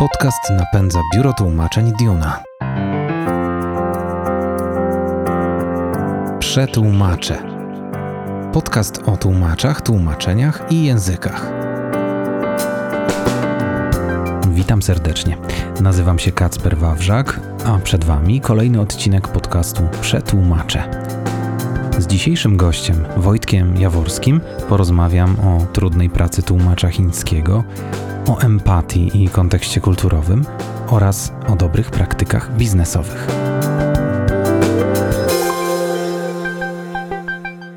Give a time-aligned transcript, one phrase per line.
[0.00, 2.42] Podcast napędza biuro tłumaczeń Diuna.
[6.38, 7.42] Przetłumacze.
[8.52, 11.52] Podcast o tłumaczach, tłumaczeniach i językach.
[14.50, 15.36] Witam serdecznie.
[15.80, 20.90] Nazywam się Kacper Wawrzak, a przed Wami kolejny odcinek podcastu Przetłumacze.
[21.98, 27.64] Z dzisiejszym gościem, Wojtkiem Jaworskim, porozmawiam o trudnej pracy tłumacza chińskiego,
[28.30, 30.44] o empatii i kontekście kulturowym
[30.88, 33.26] oraz o dobrych praktykach biznesowych.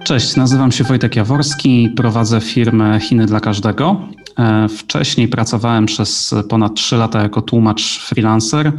[0.04, 4.02] Cześć, nazywam się Wojtek Jaworski, prowadzę firmę Chiny dla Każdego.
[4.40, 8.72] E, wcześniej pracowałem przez ponad 3 lata jako tłumacz freelancer.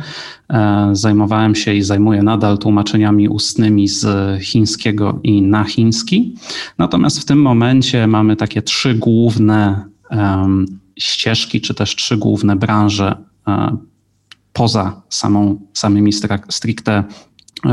[0.50, 4.06] E, zajmowałem się i zajmuję nadal tłumaczeniami ustnymi z
[4.42, 6.34] chińskiego i na chiński.
[6.78, 13.16] Natomiast w tym momencie mamy takie trzy główne um, ścieżki, czy też trzy główne branże
[13.46, 13.78] um,
[14.52, 16.10] poza samą, samymi
[16.48, 17.04] stricte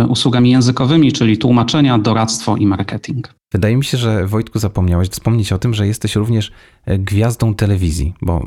[0.10, 3.34] usługami językowymi, czyli tłumaczenia, doradztwo i marketing.
[3.52, 6.52] Wydaje mi się, że Wojtku zapomniałeś wspomnieć o tym, że jesteś również
[6.86, 8.46] e, gwiazdą telewizji, bo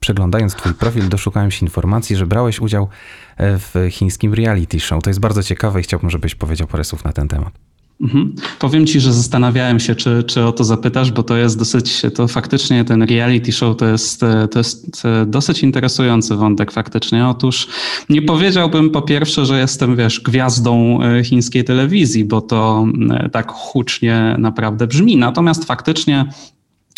[0.00, 2.88] przeglądając Twój profil doszukałem się informacji, że brałeś udział
[3.36, 5.02] e, w chińskim reality show.
[5.02, 7.69] To jest bardzo ciekawe i chciałbym, żebyś powiedział parę słów na ten temat.
[8.00, 8.34] Mhm.
[8.58, 12.28] Powiem ci, że zastanawiałem się, czy, czy o to zapytasz, bo to jest dosyć, to
[12.28, 14.20] faktycznie ten reality show to jest,
[14.50, 17.28] to jest dosyć interesujący wątek faktycznie.
[17.28, 17.68] Otóż
[18.08, 23.52] nie powiedziałbym po pierwsze, że jestem, wiesz, gwiazdą e, chińskiej telewizji, bo to e, tak
[23.52, 25.16] hucznie naprawdę brzmi.
[25.16, 26.26] Natomiast faktycznie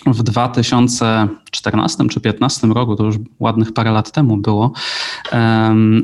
[0.07, 4.73] w 2014 czy 2015 roku, to już ładnych parę lat temu było,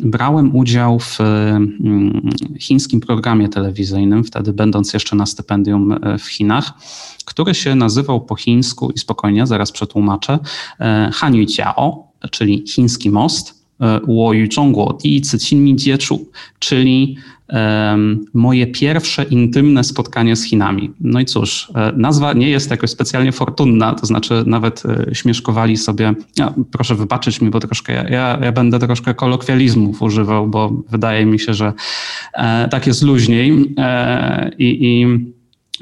[0.00, 6.72] brałem udział w mm, chińskim programie telewizyjnym, wtedy będąc jeszcze na stypendium e, w Chinach,
[7.24, 10.38] który się nazywał po chińsku i spokojnie, zaraz przetłumaczę,
[10.80, 13.57] e, Hanyu Jiao, czyli chiński most,
[14.07, 17.17] 我与中国第一次亲密接触, czyli
[17.49, 20.91] um, moje pierwsze intymne spotkanie z Chinami.
[21.01, 25.77] No i cóż, e, nazwa nie jest jakoś specjalnie fortunna, to znaczy nawet e, śmieszkowali
[25.77, 31.25] sobie, ja, proszę wybaczyć mi, bo troszkę ja, ja będę troszkę kolokwializmów używał, bo wydaje
[31.25, 31.73] mi się, że
[32.33, 35.07] e, tak jest luźniej e, i, i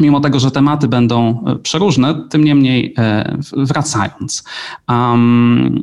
[0.00, 4.44] mimo tego, że tematy będą e, przeróżne, tym niemniej e, wracając.
[4.88, 5.82] Um,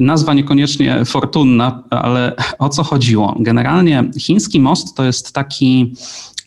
[0.00, 3.36] nazwa niekoniecznie fortunna, ale o co chodziło?
[3.40, 5.94] Generalnie chiński most to jest taki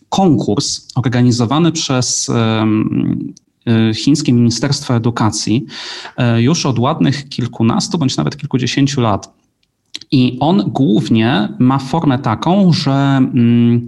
[0.10, 2.32] konkurs organizowany przez
[3.96, 5.66] Chińskie Ministerstwo Edukacji
[6.38, 9.34] już od ładnych kilkunastu bądź nawet kilkudziesięciu lat.
[10.12, 13.88] I on głównie ma formę taką, że mm,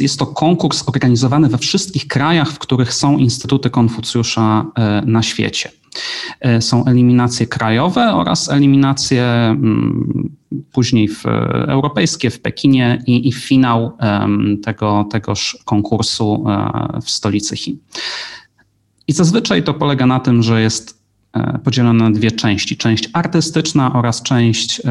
[0.00, 5.70] jest to konkurs organizowany we wszystkich krajach, w których są instytuty Konfucjusza e, na świecie.
[6.40, 10.30] E, są eliminacje krajowe oraz eliminacje mm,
[10.72, 11.26] później w,
[11.68, 13.96] europejskie w Pekinie i, i finał
[14.64, 17.78] tego, tegoż konkursu e, w stolicy Chin.
[19.08, 21.04] I zazwyczaj to polega na tym, że jest
[21.64, 24.82] podzielone na dwie części: część artystyczna oraz część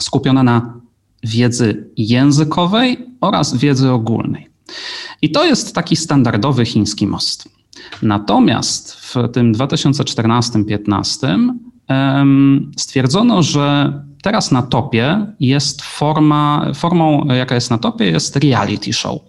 [0.00, 0.80] skupiona na
[1.26, 4.48] wiedzy językowej oraz wiedzy ogólnej.
[5.22, 7.48] I to jest taki standardowy chiński most.
[8.02, 11.52] Natomiast w tym 2014-15
[12.76, 13.92] stwierdzono, że
[14.22, 19.20] teraz na topie jest forma, formą, jaka jest na topie, jest reality show.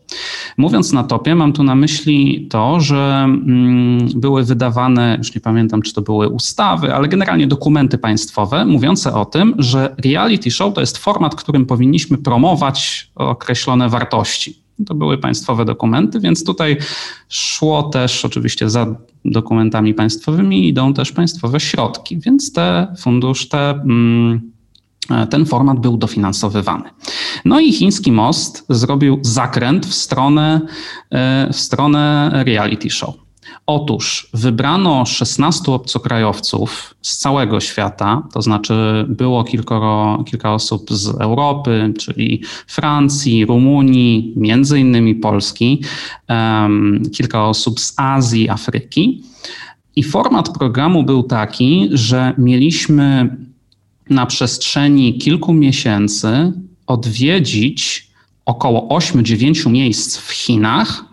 [0.57, 5.81] Mówiąc na topie, mam tu na myśli to, że mm, były wydawane, już nie pamiętam,
[5.81, 10.81] czy to były ustawy, ale generalnie dokumenty państwowe mówiące o tym, że reality show to
[10.81, 14.61] jest format, którym powinniśmy promować określone wartości.
[14.85, 16.77] To były państwowe dokumenty, więc tutaj
[17.29, 23.69] szło też oczywiście za dokumentami państwowymi idą też państwowe środki, więc te fundusz, te.
[23.69, 24.56] Mm,
[25.29, 26.89] ten format był dofinansowywany.
[27.45, 30.61] No i chiński most zrobił zakręt w stronę,
[31.11, 33.27] e, w stronę reality show.
[33.65, 41.93] Otóż wybrano 16 obcokrajowców z całego świata, to znaczy było kilkoro, kilka osób z Europy,
[41.99, 45.81] czyli Francji, Rumunii, między innymi Polski,
[46.29, 49.23] um, kilka osób z Azji, Afryki.
[49.95, 53.37] I format programu był taki, że mieliśmy
[54.09, 56.53] na przestrzeni kilku miesięcy
[56.87, 58.07] odwiedzić
[58.45, 61.05] około 8-9 miejsc w Chinach,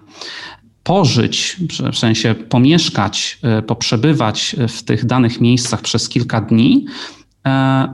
[0.83, 1.57] pożyć,
[1.93, 6.87] w sensie pomieszkać, e, poprzebywać w tych danych miejscach przez kilka dni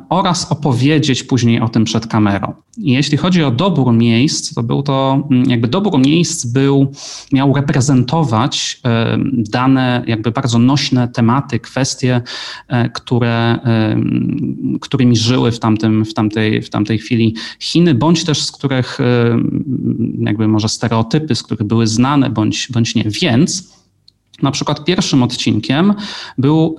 [0.08, 2.54] oraz opowiedzieć później o tym przed kamerą.
[2.78, 6.92] Jeśli chodzi o dobór miejsc, to był to, mm, jakby dobór miejsc był,
[7.32, 12.22] miał reprezentować e, dane, jakby bardzo nośne tematy, kwestie,
[12.68, 13.58] e, które,
[14.80, 18.98] którymi żyły w, tamtym, w, tamtej, w tamtej chwili Chiny, bądź też z których
[20.18, 23.04] jakby może stereotypy, z których były znane, bądź, bądź nie.
[23.04, 23.79] Więc
[24.42, 25.94] na przykład pierwszym odcinkiem
[26.38, 26.76] był,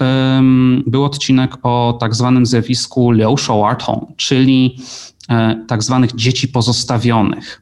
[0.86, 4.76] był odcinek o tak zwanym zjawisku Liu Shouartong, czyli
[5.68, 7.62] tak zwanych dzieci pozostawionych.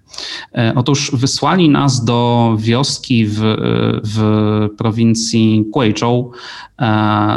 [0.56, 3.40] E, otóż wysłali nas do wioski w,
[4.04, 6.32] w prowincji Guizhou
[6.80, 6.86] e,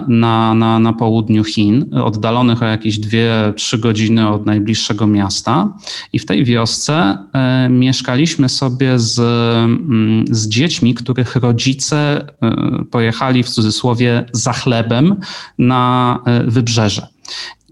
[0.08, 5.76] na, na, na południu Chin, oddalonych o jakieś 2-3 godziny od najbliższego miasta.
[6.12, 12.26] I w tej wiosce e, mieszkaliśmy sobie z, mm, z dziećmi, których rodzice
[12.90, 15.16] pojechali w cudzysłowie za chlebem
[15.58, 17.06] na wybrzeże.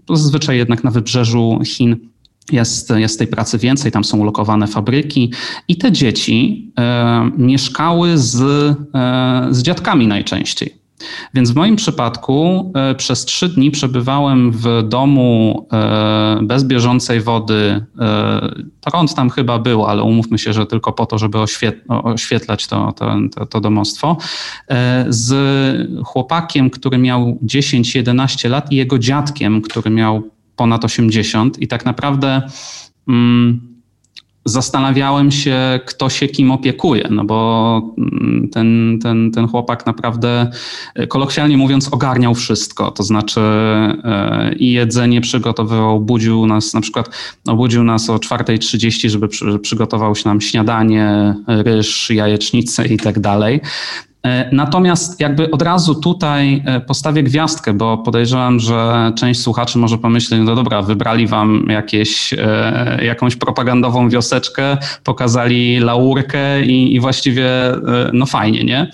[0.09, 2.10] Zazwyczaj jednak na wybrzeżu Chin
[2.51, 5.31] jest, jest tej pracy więcej, tam są ulokowane fabryki
[5.67, 10.81] i te dzieci e, mieszkały z, e, z dziadkami najczęściej.
[11.33, 17.85] Więc w moim przypadku e, przez trzy dni przebywałem w domu e, bez bieżącej wody.
[17.99, 21.37] E, prąd tam chyba był, ale umówmy się, że tylko po to, żeby
[21.87, 24.17] oświetlać to, to, to, to domostwo.
[24.69, 30.23] E, z chłopakiem, który miał 10-11 lat i jego dziadkiem, który miał
[30.55, 32.41] ponad 80 i tak naprawdę
[33.07, 33.71] mm,
[34.45, 40.51] zastanawiałem się, kto się kim opiekuje, no bo mm, ten, ten, ten chłopak naprawdę,
[40.95, 47.09] e, kolokwialnie mówiąc, ogarniał wszystko, to znaczy e, i jedzenie przygotowywał, budził nas, na przykład
[47.47, 53.61] obudził nas o 4.30, żeby przy, przygotował się nam śniadanie, ryż, jajecznicę i tak dalej.
[54.23, 59.97] E, natomiast jakby od razu tutaj e, postawię gwiazdkę, bo podejrzewam, że część słuchaczy może
[59.97, 67.49] pomyśleć, no dobra, wybrali wam jakieś, e, jakąś propagandową wioseczkę, pokazali laurkę i, i właściwie
[68.13, 68.91] no fajnie, nie?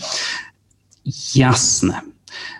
[1.36, 2.02] Jasne.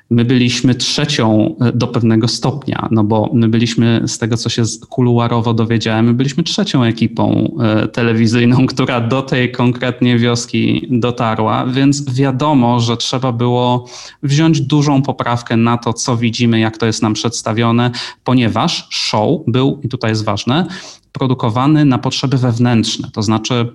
[0.10, 4.64] My byliśmy trzecią e, do pewnego stopnia, no bo my byliśmy, z tego co się
[4.90, 12.14] kuluarowo dowiedziałem, my byliśmy trzecią ekipą e, telewizyjną, która do tej konkretnie wioski dotarła, więc
[12.14, 13.86] wiadomo, że trzeba było
[14.24, 17.92] wziąć dużą poprawkę na to, co widzimy, jak to jest nam przedstawione,
[18.24, 20.68] ponieważ show był, i tutaj jest ważne,
[21.12, 23.70] produkowany na potrzeby wewnętrzne, to znaczy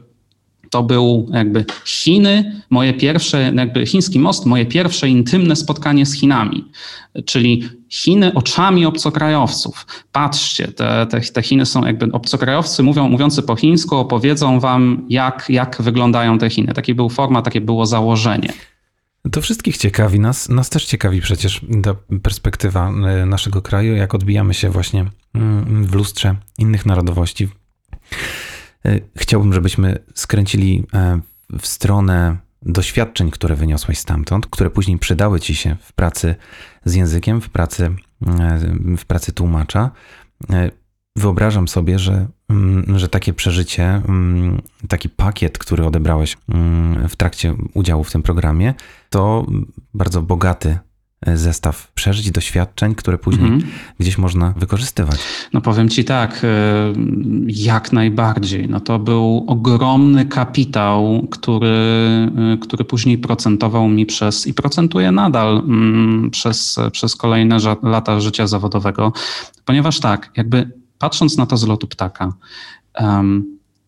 [0.72, 6.64] to był jakby Chiny, moje pierwsze, jakby chiński most, moje pierwsze intymne spotkanie z Chinami.
[7.26, 9.86] Czyli Chiny oczami obcokrajowców.
[10.12, 15.46] Patrzcie, te, te, te Chiny są jakby obcokrajowcy mówią, mówiący po chińsku, opowiedzą wam, jak,
[15.48, 16.72] jak wyglądają te Chiny.
[16.74, 18.52] Taki był format, takie było założenie.
[19.32, 24.54] To wszystkich ciekawi, nas, nas też ciekawi przecież ta perspektywa e, naszego kraju, jak odbijamy
[24.54, 25.04] się właśnie
[25.34, 27.48] mm, w lustrze innych narodowości.
[28.87, 31.20] E, chciałbym, żebyśmy skręcili e,
[31.58, 36.34] w stronę doświadczeń, które wyniosłeś stamtąd, które później przydały ci się w pracy
[36.84, 37.90] z językiem, w pracy,
[38.26, 38.58] e,
[38.96, 39.90] w pracy tłumacza.
[41.17, 47.55] Wyobrażam sobie, że, mm, że takie przeżycie, mm, taki pakiet, który odebrałeś mm, w trakcie
[47.75, 48.75] udziału w tym programie,
[49.11, 49.46] to
[49.94, 50.79] bardzo bogaty
[51.26, 53.62] zestaw przeżyć, doświadczeń, które później -hmm.
[53.98, 55.19] gdzieś można wykorzystywać.
[55.52, 56.48] No powiem ci tak, e,
[57.46, 58.69] jak najbardziej.
[58.69, 65.56] No to był ogromny kapitał, który, e, który później procentował mi przez i procentuje nadal
[65.58, 69.12] mm, przez, przez kolejne lata życia zawodowego,
[69.64, 72.32] ponieważ tak, jakby patrząc na to z lotu ptaka,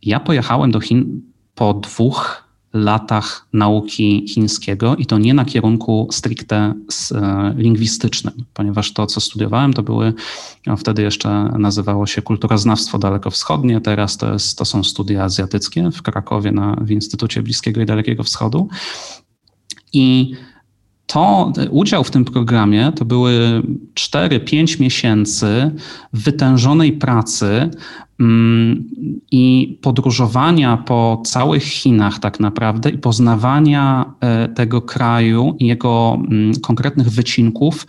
[0.02, 1.22] ja pojechałem do Chin
[1.54, 2.43] po dwóch
[2.74, 6.74] latach nauki chińskiego i to nie na kierunku stricte
[7.14, 10.12] e, lingwistycznym, ponieważ to, co studiowałem, to były,
[10.78, 16.52] wtedy jeszcze nazywało się kulturoznawstwo dalekowschodnie, teraz to, jest, to są studia azjatyckie w Krakowie
[16.52, 18.68] na, w Instytucie Bliskiego i Dalekiego Wschodu.
[19.92, 20.34] I
[21.06, 23.62] to udział w tym programie to były
[23.94, 25.70] 4-5 miesięcy
[26.12, 27.70] wytężonej pracy
[28.20, 28.84] mm,
[29.30, 36.52] i podróżowania po całych Chinach tak naprawdę i poznawania e, tego kraju i jego mm,
[36.60, 37.86] konkretnych wycinków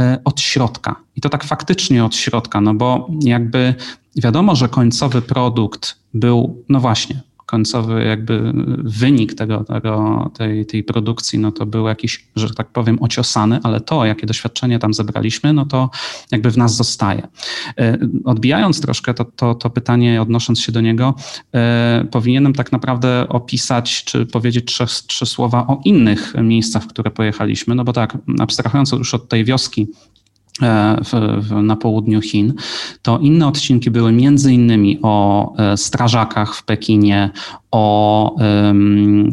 [0.00, 0.96] e, od środka.
[1.16, 3.74] I to tak faktycznie od środka, no bo jakby
[4.16, 11.38] wiadomo, że końcowy produkt był, no właśnie, końcowy jakby wynik tego, tego, tej, tej produkcji,
[11.38, 15.66] no to był jakiś, że tak powiem, ociosany, ale to, jakie doświadczenie tam zebraliśmy, no
[15.66, 15.90] to
[16.30, 17.28] jakby w nas zostaje.
[17.78, 21.14] E, odbijając troszkę to, to, to pytanie, odnosząc się do niego,
[21.54, 27.10] e, powinienem tak naprawdę opisać, czy powiedzieć trzy, trzy słowa o innych miejscach, w które
[27.10, 29.86] pojechaliśmy, no bo tak, abstrahując już od tej wioski,
[31.04, 32.54] w, w, na południu Chin,
[33.02, 37.30] to inne odcinki były między innymi o strażakach w Pekinie,
[37.70, 38.36] o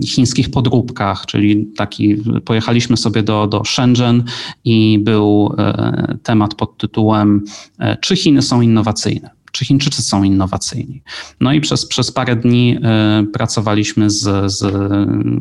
[0.06, 2.16] chińskich podróbkach, czyli taki,
[2.46, 4.24] pojechaliśmy sobie do, do Shenzhen
[4.64, 7.44] i był e, temat pod tytułem
[7.80, 9.35] e, Czy Chiny są innowacyjne?
[9.56, 11.02] Czy Chińczycy są innowacyjni?
[11.42, 14.66] No i przez, przez parę dni e, pracowaliśmy z, z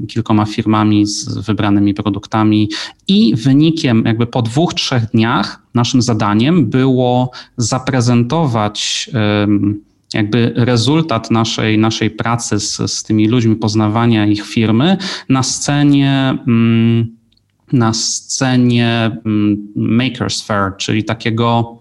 [0.09, 2.69] kilkoma firmami, z wybranymi produktami
[3.09, 9.11] i wynikiem jakby po dwóch, trzech dniach naszym zadaniem było zaprezentować
[10.15, 14.97] jakby rezultat naszej, naszej pracy z, z tymi ludźmi, poznawania ich firmy
[15.29, 16.39] na scenie.
[16.49, 17.15] Mm,
[17.73, 21.79] na scenie mm, Makers Fair, czyli takiego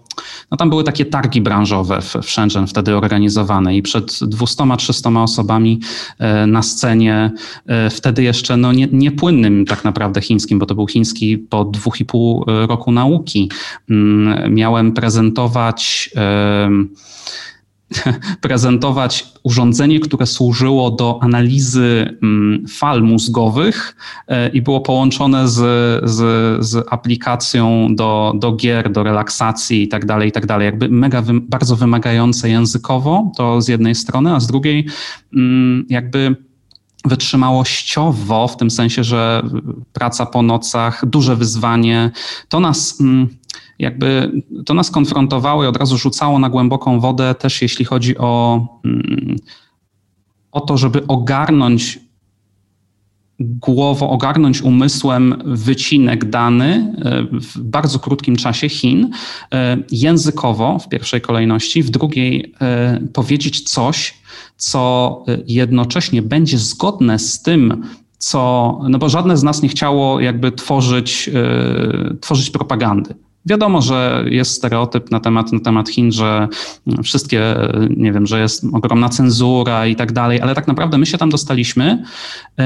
[0.50, 5.80] no tam były takie targi branżowe w, Shenzhen wtedy organizowane i przed 200-300 osobami
[6.18, 7.30] e, na scenie,
[7.66, 12.00] e, wtedy jeszcze no nie, niepłynnym tak naprawdę chińskim, bo to był chiński po dwóch
[12.00, 13.50] i pół roku nauki.
[13.90, 16.10] Mm, miałem prezentować
[18.40, 23.96] prezentować urządzenie, które służyło do analizy mm, fal mózgowych
[24.28, 25.54] e, i było połączone z,
[26.10, 26.20] z,
[26.66, 30.64] z aplikacją do, do gier, do relaksacji i tak dalej, i tak dalej.
[30.64, 34.86] Jakby mega, bardzo wymagające językowo, to z jednej strony, a z drugiej
[35.36, 36.36] mm, jakby
[37.04, 39.42] wytrzymałościowo, w tym sensie, że
[39.92, 42.10] praca po nocach, duże wyzwanie,
[42.48, 43.28] to nas mm,
[43.78, 44.32] jakby
[44.66, 49.36] to nas konfrontowało i od razu rzucało na głęboką wodę też jeśli chodzi o, mm,
[50.52, 51.98] o to, żeby ogarnąć
[53.40, 59.10] głową, ogarnąć umysłem wycinek dany e, w bardzo krótkim czasie Chin,
[59.52, 64.14] e, językowo w pierwszej kolejności, w drugiej e, powiedzieć coś,
[64.56, 67.82] co jednocześnie będzie zgodne z tym,
[68.18, 71.30] co, no bo żadne z nas nie chciało jakby tworzyć,
[72.20, 73.14] tworzyć propagandy.
[73.46, 76.48] Wiadomo, że jest stereotyp na temat, na temat Chin, że
[77.02, 77.56] wszystkie,
[77.96, 81.30] nie wiem, że jest ogromna cenzura i tak dalej, ale tak naprawdę my się tam
[81.30, 82.02] dostaliśmy,
[82.58, 82.64] yy,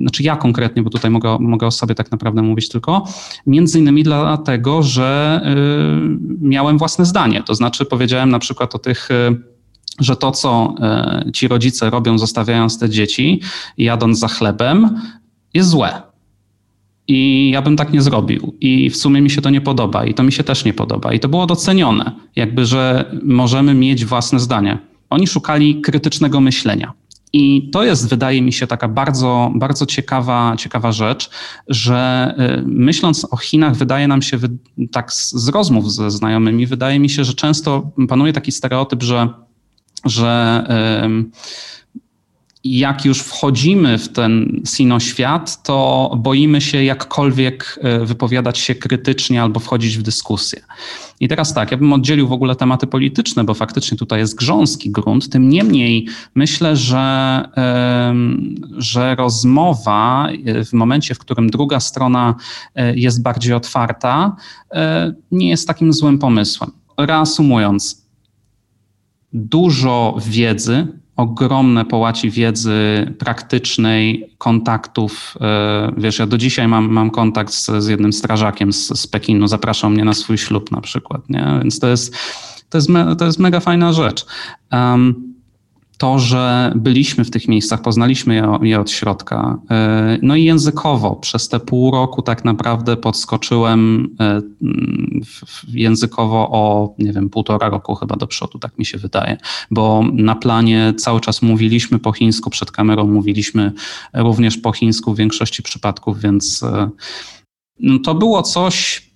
[0.00, 3.04] znaczy ja konkretnie, bo tutaj mogę, mogę o sobie tak naprawdę mówić tylko,
[3.46, 7.42] między innymi dlatego, że yy, miałem własne zdanie.
[7.42, 9.55] To znaczy powiedziałem na przykład o tych yy,
[10.00, 10.74] że to, co
[11.34, 13.40] ci rodzice robią, zostawiając te dzieci,
[13.78, 15.00] jadąc za chlebem,
[15.54, 16.02] jest złe.
[17.08, 18.54] I ja bym tak nie zrobił.
[18.60, 20.04] I w sumie mi się to nie podoba.
[20.04, 21.12] I to mi się też nie podoba.
[21.12, 24.78] I to było docenione, jakby, że możemy mieć własne zdanie.
[25.10, 26.92] Oni szukali krytycznego myślenia.
[27.32, 31.30] I to jest, wydaje mi się, taka bardzo, bardzo ciekawa, ciekawa rzecz,
[31.68, 34.38] że y, myśląc o Chinach, wydaje nam się,
[34.92, 39.28] tak z rozmów ze znajomymi, wydaje mi się, że często panuje taki stereotyp, że,
[40.04, 40.64] że
[42.66, 49.60] jak już wchodzimy w ten sinoświat, to boimy się jakkolwiek e, wypowiadać się krytycznie albo
[49.60, 50.60] wchodzić w dyskusję.
[51.20, 54.90] I teraz tak, ja bym oddzielił w ogóle tematy polityczne, bo faktycznie tutaj jest grząski
[54.90, 55.28] grunt.
[55.28, 57.44] Tym niemniej myślę, że,
[58.76, 62.34] że rozmowa e, w momencie, w którym druga strona
[62.74, 64.36] e, jest bardziej otwarta,
[65.32, 66.70] nie jest takim złym pomysłem.
[66.98, 68.05] Reasumując,
[69.36, 75.34] dużo wiedzy ogromne połaci wiedzy praktycznej, kontaktów.
[75.40, 79.48] E, wiesz, ja do dzisiaj mam, mam kontakt z, z jednym strażakiem z, z Pekinu,
[79.48, 81.58] zapraszał mnie na swój ślub na przykład, nie?
[81.62, 82.16] Więc to jest,
[82.70, 84.26] to jest, me, to jest mega fajna rzecz.
[84.72, 85.35] Um,
[85.98, 89.58] to, że byliśmy w tych miejscach, poznaliśmy je, od środka.
[89.70, 94.42] E, no i językowo przez te pół roku tak naprawdę podskoczyłem e,
[95.68, 99.36] językowo o, nie wiem, półtora roku chyba do przodu, tak mi się wydaje,
[99.70, 103.72] bo na planie cały czas mówiliśmy po chińsku, przed kamerą mówiliśmy
[104.14, 106.90] również po chińsku w większości przypadków, więc e,
[107.80, 109.10] no to było coś,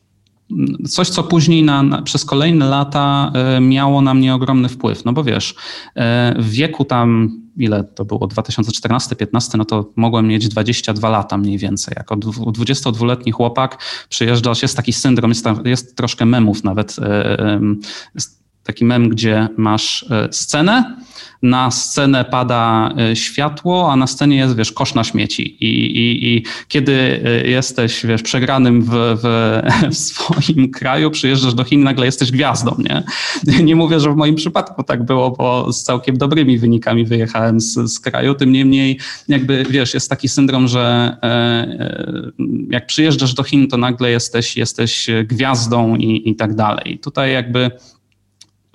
[0.89, 5.05] coś, co później na, na, przez kolejne lata y, miało na mnie ogromny wpływ.
[5.05, 6.03] No bo wiesz, y,
[6.43, 11.95] w wieku tam, ile to było, 2014-15, no to mogłem mieć 22 lata mniej więcej.
[11.97, 13.79] Jako 22-letni chłopak
[14.09, 18.23] przyjeżdżasz, jest taki syndrom, jest, tam, jest troszkę memów nawet, y,
[18.63, 20.97] taki mem, gdzie masz scenę,
[21.43, 25.65] na scenę pada e, światło, a na scenie jest, wiesz, kosz na śmieci.
[25.65, 26.93] I, i, i kiedy
[27.25, 29.61] e, jesteś, wiesz, przegranym w, w,
[29.95, 33.03] w, swoim kraju, przyjeżdżasz do Chin, nagle jesteś gwiazdą, nie?
[33.65, 37.75] Nie mówię, że w moim przypadku tak było, bo z całkiem dobrymi wynikami wyjechałem z,
[37.75, 42.31] z kraju, tym niemniej jakby, wiesz, jest taki syndrom, że e,
[42.71, 46.99] jak przyjeżdżasz do Chin, to nagle jesteś, jesteś gwiazdą i, i tak dalej.
[46.99, 47.71] Tutaj jakby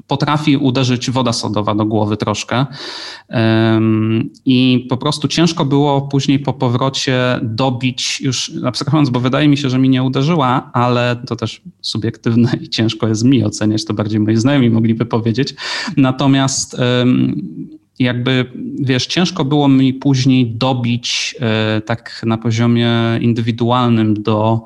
[0.07, 2.65] potrafi uderzyć woda sodowa do głowy troszkę.
[4.45, 9.69] I po prostu ciężko było później po powrocie dobić, już abstrahując, bo wydaje mi się,
[9.69, 14.19] że mi nie uderzyła, ale to też subiektywne i ciężko jest mi oceniać, to bardziej
[14.19, 15.55] moi znajomi mogliby powiedzieć.
[15.97, 16.77] Natomiast
[18.00, 18.45] jakby,
[18.79, 24.62] wiesz, ciężko było mi później dobić e, tak na poziomie indywidualnym do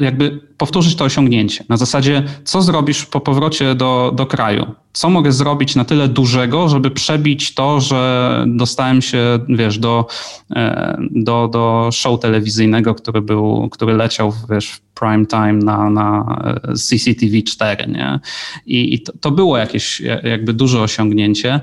[0.00, 1.64] jakby powtórzyć to osiągnięcie.
[1.68, 4.66] Na zasadzie, co zrobisz po powrocie do, do kraju?
[4.92, 10.06] Co mogę zrobić na tyle dużego, żeby przebić to, że dostałem się, wiesz, do,
[10.50, 16.36] e, do, do show telewizyjnego, który był, który leciał, wiesz, w prime time na, na
[16.64, 18.20] e, CCTV 4, nie?
[18.66, 21.60] I, i to, to było jakieś jakby duże osiągnięcie.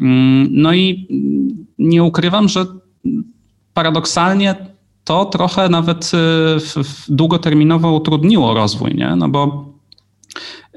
[0.00, 1.08] Mm, no i
[1.78, 2.66] nie ukrywam, że
[3.74, 4.73] paradoksalnie
[5.04, 9.16] to trochę nawet y, długoterminowo utrudniło rozwój, nie?
[9.16, 9.72] No bo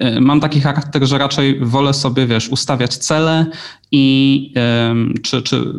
[0.02, 3.46] y, mam taki charakter, że raczej wolę sobie, wiesz, ustawiać cele
[3.92, 4.54] i
[5.24, 5.74] czy, czy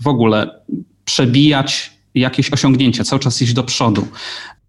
[0.00, 0.60] w ogóle
[1.04, 4.08] przebijać jakieś osiągnięcia, cały czas iść do przodu.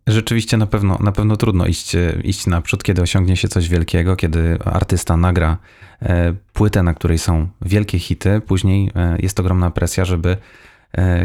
[0.08, 1.92] Rzeczywiście na pewno, na pewno trudno iść,
[2.24, 5.58] iść naprzód, kiedy osiągnie się coś wielkiego, kiedy artysta nagra
[6.02, 10.38] e, płytę, na której są wielkie hity, później e, jest ogromna presja, żeby E,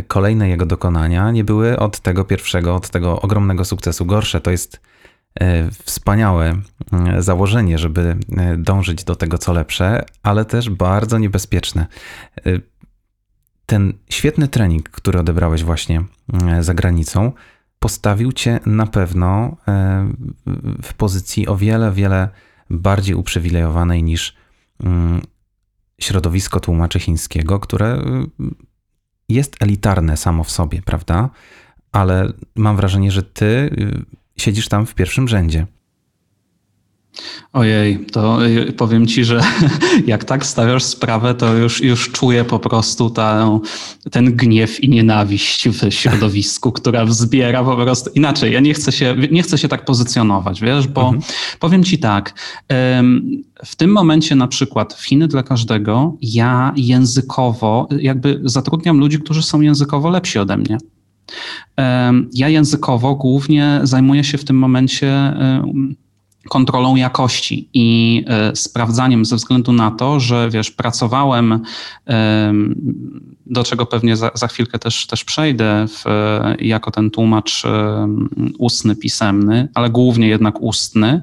[0.06, 4.40] kolejne jego dokonania nie były od tego pierwszego, od tego ogromnego sukcesu gorsze.
[4.40, 4.80] To jest
[5.40, 6.60] e, wspaniałe
[6.92, 8.16] e, założenie, żeby
[8.58, 11.86] dążyć do tego, co lepsze, ale też bardzo niebezpieczne.
[13.66, 16.04] Ten świetny trening, który odebrałeś właśnie
[16.60, 17.32] za granicą,
[17.78, 19.56] postawił cię na pewno
[20.82, 22.28] w pozycji o wiele, wiele
[22.70, 24.36] bardziej uprzywilejowanej niż
[24.84, 25.20] mm,
[26.00, 28.02] środowisko tłumaczy chińskiego, które
[29.28, 31.30] jest elitarne samo w sobie, prawda?
[31.92, 34.04] Ale mam wrażenie, że ty y,
[34.36, 35.66] siedzisz tam w pierwszym rzędzie.
[37.52, 39.40] Ojej, to y, powiem ci, że
[40.06, 43.48] jak tak stawiasz sprawę, to już, już czuję po prostu ta,
[44.10, 48.10] ten gniew i nienawiść w środowisku, która wzbiera po prostu.
[48.14, 51.22] Inaczej, ja nie chcę się, nie chcę się tak pozycjonować, wiesz, bo mhm.
[51.60, 52.34] powiem ci tak.
[53.64, 59.42] W tym momencie na przykład w Chiny dla każdego ja językowo jakby zatrudniam ludzi, którzy
[59.42, 60.78] są językowo lepsi ode mnie.
[62.32, 65.34] Ja językowo głównie zajmuję się w tym momencie
[66.48, 71.60] kontrolą jakości i y, sprawdzaniem ze względu na to, że wiesz, pracowałem, y,
[73.46, 76.04] do czego pewnie za, za chwilkę też, też przejdę w,
[76.60, 77.68] jako ten tłumacz y,
[78.58, 81.22] ustny, pisemny, ale głównie jednak ustny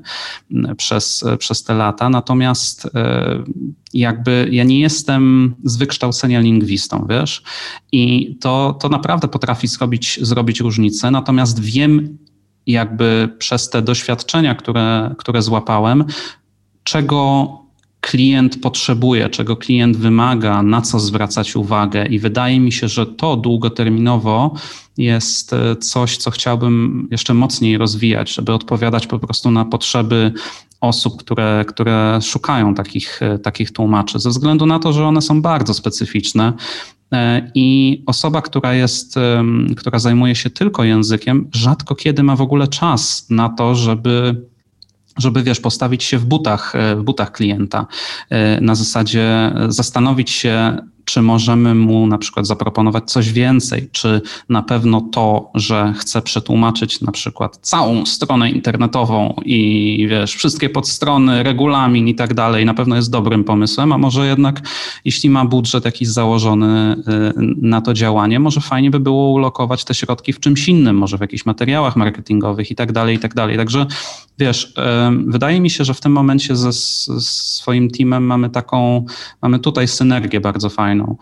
[0.78, 2.10] przez, przez te lata.
[2.10, 2.90] Natomiast
[3.94, 7.44] jakby ja nie jestem z wykształcenia lingwistą, wiesz,
[7.92, 11.12] i to, to naprawdę potrafi zrobić, zrobić różnicę.
[11.12, 12.18] Natomiast wiem,
[12.68, 16.06] jakby przez te doświadczenia, które, które złapałem,
[16.84, 17.48] czego
[18.02, 22.06] klient potrzebuje, czego klient wymaga, na co zwracać uwagę.
[22.06, 24.54] I wydaje mi się, że to długoterminowo
[24.98, 30.34] jest e, coś, co chciałbym jeszcze mocniej rozwijać, żeby odpowiadać po prostu na potrzeby
[30.82, 35.42] osób, które, które szukają takich, e, takich tłumaczy, ze względu na to, że one są
[35.42, 36.54] bardzo specyficzne.
[37.14, 39.16] E, I osoba, która jest,
[39.78, 44.46] która zajmuje się tylko językiem, rzadko kiedy ma w ogóle czas na to, żeby
[45.18, 47.88] żeby wiesz, postawić się w butach, e, w butach klienta.
[48.30, 54.64] E, na zasadzie zastanowić się, czy możemy mu na przykład zaproponować coś więcej, czy na
[54.64, 62.08] pewno to, że chce przetłumaczyć na przykład całą stronę internetową i wiesz, wszystkie podstrony, regulamin
[62.08, 64.62] i tak dalej, na pewno jest dobrym pomysłem, a może jednak
[65.06, 69.94] jeśli ma budżet jakiś założony y, na to działanie, może fajnie by było ulokować te
[69.94, 73.58] środki w czymś innym, może w jakichś materiałach marketingowych i tak dalej, i tak dalej.
[73.58, 73.86] Także
[74.40, 74.74] wiesz,
[75.26, 79.06] wydaje mi się, że w tym momencie ze swoim teamem mamy taką,
[79.42, 81.16] mamy tutaj synergię bardzo fajną fajną,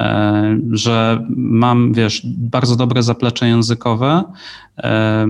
[0.00, 4.24] e, że mam, wiesz, bardzo dobre zaplecze językowe,
[4.78, 5.26] e,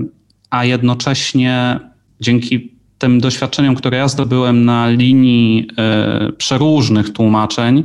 [0.49, 1.79] a jednocześnie
[2.19, 2.72] dzięki
[3.03, 7.83] tym doświadczeniom, które ja zdobyłem na linii e, przeróżnych tłumaczeń,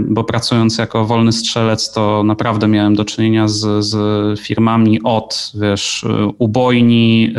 [0.00, 6.06] bo pracując jako wolny strzelec, to naprawdę miałem do czynienia z, z firmami od, wiesz,
[6.38, 7.34] ubojni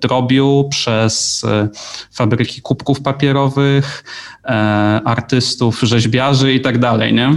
[0.00, 1.46] drobiu przez
[2.10, 4.04] fabryki kubków papierowych,
[4.44, 7.30] E, artystów, rzeźbiarzy i tak dalej, nie?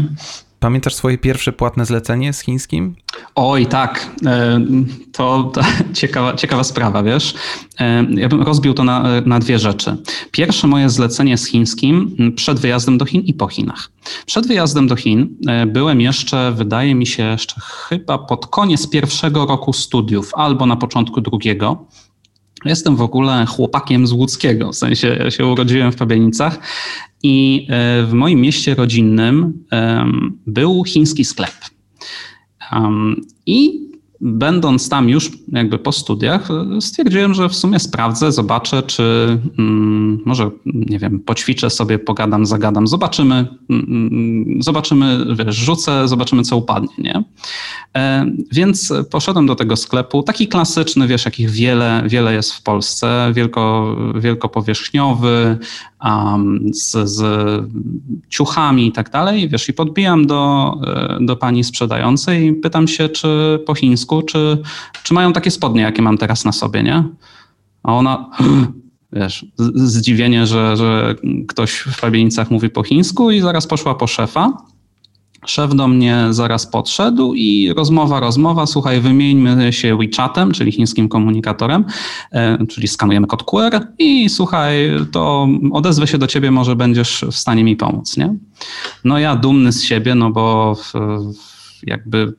[0.59, 2.95] Pamiętasz swoje pierwsze płatne zlecenie z chińskim?
[3.35, 4.09] Oj, tak.
[4.25, 4.59] E,
[5.11, 5.51] to,
[5.93, 7.33] ciekawa, ciekawa sprawa, wiesz.
[7.79, 9.97] E, ja bym rozbił to na, na dwie rzeczy.
[10.31, 13.91] Pierwsze moje zlecenie z chińskim przed wyjazdem do Chin i po Chinach.
[14.25, 15.37] Przed wyjazdem do Chin
[15.67, 21.21] byłem jeszcze, wydaje mi się, jeszcze chyba pod koniec pierwszego roku studiów albo na początku
[21.21, 21.85] drugiego
[22.65, 26.59] Jestem w ogóle chłopakiem z Łódzkiego, w sensie ja się urodziłem w Pawienicach
[27.23, 27.67] i
[28.07, 29.65] w moim mieście rodzinnym
[30.47, 31.55] był chiński sklep.
[33.45, 33.85] I
[34.25, 36.47] będąc tam już jakby po studiach,
[36.79, 42.87] stwierdziłem, że w sumie sprawdzę, zobaczę, czy mm, może, nie wiem, poćwiczę sobie, pogadam, zagadam,
[42.87, 47.23] zobaczymy, mm, zobaczymy, wiesz, rzucę, zobaczymy, co upadnie, nie?
[47.97, 53.31] E, więc poszedłem do tego sklepu, taki klasyczny, wiesz, jakich wiele, wiele jest w Polsce,
[53.33, 55.57] wielko, wielkopowierzchniowy,
[56.05, 57.23] um, z, z
[58.29, 62.45] ciuchami i tak dalej, wiesz, i podbijam do, e, do pani sprzedającej.
[62.45, 64.61] I pytam się, czy po chińsku, czy,
[65.03, 67.03] czy mają takie spodnie, jakie mam teraz na sobie, nie?
[67.83, 68.29] A ona,
[69.13, 71.15] wiesz, zdziwienie, że, że
[71.47, 74.57] ktoś w Fabienicach mówi po chińsku i zaraz poszła po szefa.
[75.45, 81.85] Szef do mnie zaraz podszedł i rozmowa, rozmowa, słuchaj, wymieńmy się WeChatem, czyli chińskim komunikatorem,
[82.31, 87.35] e, czyli skanujemy kod QR i słuchaj, to odezwę się do ciebie, może będziesz w
[87.35, 88.35] stanie mi pomóc, nie?
[89.03, 90.93] No ja dumny z siebie, no bo w,
[91.83, 92.33] jakby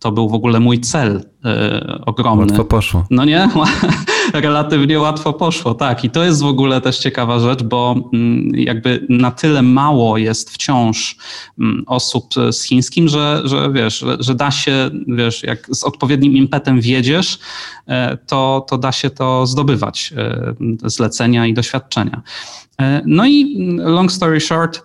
[0.00, 2.46] to był w ogóle mój cel e, ogromny.
[2.46, 3.06] Łatwo poszło.
[3.10, 3.48] No nie?
[4.34, 6.04] Relatywnie łatwo poszło, tak.
[6.04, 10.50] I to jest w ogóle też ciekawa rzecz, bo mm, jakby na tyle mało jest
[10.50, 11.16] wciąż
[11.58, 16.36] mm, osób z chińskim, że, że wiesz, że, że da się, wiesz, jak z odpowiednim
[16.36, 17.38] impetem wiedziesz,
[17.86, 22.22] e, to, to da się to zdobywać, e, zlecenia i doświadczenia.
[23.06, 24.82] No i long story short,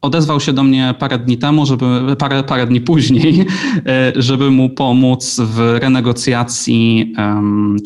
[0.00, 3.40] odezwał się do mnie parę dni temu, żeby, parę, parę dni później,
[3.86, 7.14] e, żeby mu pomóc w renegocjacji,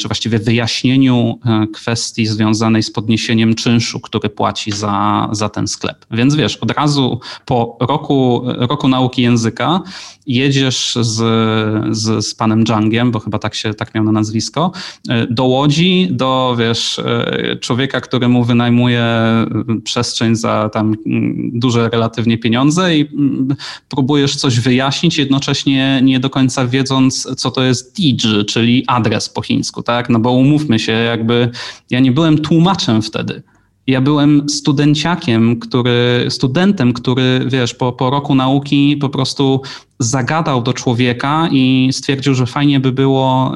[0.01, 6.07] czy właściwie wyjaśnieniu e, kwestii związanej z podniesieniem czynszu, który płaci za, za ten sklep.
[6.11, 9.81] Więc wiesz, od razu po roku, roku nauki języka
[10.27, 11.17] jedziesz z,
[11.97, 14.73] z, z panem Jangiem, bo chyba tak się tak miał na nazwisko,
[15.09, 17.01] e, do Łodzi, do wiesz,
[17.61, 19.05] człowieka, który mu wynajmuje
[19.85, 20.95] przestrzeń za tam
[21.53, 23.57] duże relacje relatywnie pieniądze i mm,
[23.89, 28.17] próbujesz coś wyjaśnić, jednocześnie nie do końca wiedząc, co to jest Dij,
[28.49, 30.09] czyli adres po chińsku, tak?
[30.09, 31.51] No bo umówmy się, jakby
[31.91, 33.43] ja nie byłem tłumaczem wtedy.
[33.87, 39.61] Ja byłem studenciakiem, który, studentem, który, wiesz, po, po roku nauki po prostu
[39.99, 43.55] zagadał do człowieka i stwierdził, że fajnie by było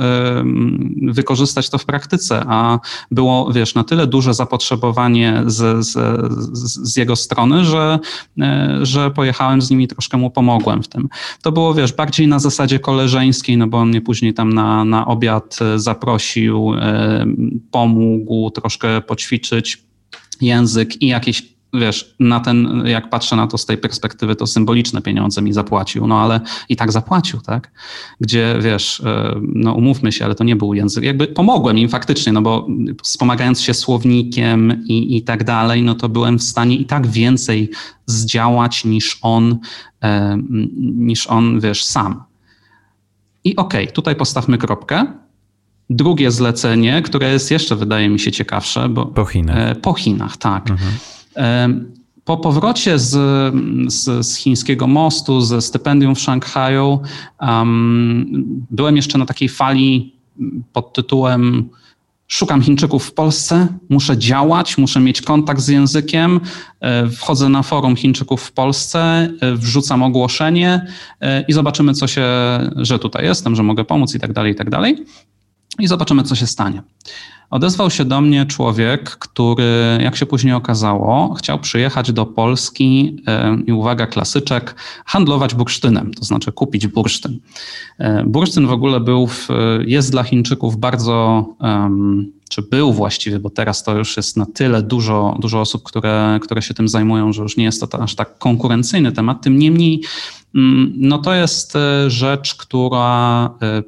[1.08, 2.78] y, wykorzystać to w praktyce, a
[3.10, 5.92] było, wiesz, na tyle duże zapotrzebowanie z, z,
[6.62, 7.98] z jego strony, że,
[8.38, 8.42] y,
[8.86, 11.08] że pojechałem z nimi, troszkę mu pomogłem w tym.
[11.42, 15.06] To było, wiesz, bardziej na zasadzie koleżeńskiej, no bo on mnie później tam na, na
[15.06, 16.78] obiad zaprosił, y,
[17.70, 19.87] pomógł troszkę poćwiczyć
[20.40, 25.02] język i jakieś wiesz, na ten, jak patrzę na to z tej perspektywy, to symboliczne
[25.02, 27.72] pieniądze mi zapłacił, no ale i tak zapłacił, tak?
[28.20, 32.32] Gdzie, wiesz, e, no umówmy się, ale to nie był język, jakby pomogłem im faktycznie,
[32.32, 32.66] no bo
[33.02, 37.70] wspomagając się słownikiem i, i tak dalej, no to byłem w stanie i tak więcej
[38.06, 39.58] zdziałać niż on,
[40.02, 40.38] e,
[40.80, 42.22] niż on, wiesz, sam.
[43.44, 45.06] I okej, okay, tutaj postawmy kropkę,
[45.90, 48.88] drugie zlecenie, które jest jeszcze, wydaje mi się, ciekawsze.
[48.88, 49.56] Bo, po Chinach.
[49.58, 50.70] E, po Chinach, tak.
[50.70, 50.92] Mhm.
[51.36, 51.68] E,
[52.24, 53.10] po powrocie z,
[53.92, 57.00] z, z, chińskiego mostu, ze stypendium w Szanghaju,
[57.40, 60.12] um, byłem jeszcze na takiej fali
[60.72, 61.68] pod tytułem
[62.26, 66.40] Szukam Chińczyków w Polsce, muszę działać, muszę mieć kontakt z językiem.
[66.80, 70.86] E, wchodzę na forum Chińczyków w Polsce, wrzucam ogłoszenie
[71.48, 72.26] i zobaczymy, co się,
[72.76, 75.04] że tutaj jestem, że mogę pomóc i tak dalej, i tak dalej
[75.78, 76.82] i zobaczymy, co się stanie.
[77.50, 83.56] Odezwał się do mnie człowiek, który, jak się później okazało, chciał przyjechać do Polski e,
[83.66, 87.38] i uwaga, klasyczek, handlować bursztynem, to znaczy kupić bursztyn.
[87.98, 89.48] E, bursztyn w ogóle był, w,
[89.86, 91.46] jest dla Chińczyków bardzo,
[92.48, 96.62] czy był właściwie, bo teraz to już jest na tyle dużo, dużo osób, które, które
[96.62, 99.42] się tym zajmują, że już nie jest to aż tak konkurencyjny temat.
[99.42, 100.02] Tym niemniej
[100.54, 103.82] no to jest e, rzecz, która e,